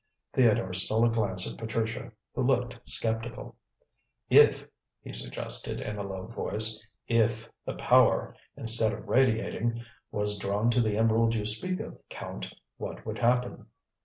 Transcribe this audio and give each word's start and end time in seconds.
Theodore 0.33 0.73
stole 0.73 1.05
a 1.05 1.11
glance 1.11 1.47
at 1.47 1.59
Patricia, 1.59 2.11
who 2.33 2.41
looked 2.41 2.75
sceptical. 2.85 3.55
"If," 4.31 4.67
he 5.03 5.13
suggested 5.13 5.79
in 5.79 5.97
a 5.99 6.03
low 6.03 6.25
voice, 6.25 6.83
"if 7.07 7.47
the 7.67 7.75
power, 7.75 8.35
instead 8.57 8.93
of 8.93 9.07
radiating, 9.07 9.85
was 10.11 10.39
drawn 10.39 10.71
to 10.71 10.81
the 10.81 10.97
emerald 10.97 11.35
you 11.35 11.45
speak 11.45 11.79
of, 11.81 11.99
Count, 12.09 12.51
what 12.77 13.05
would 13.05 13.19
happen?" 13.19 13.67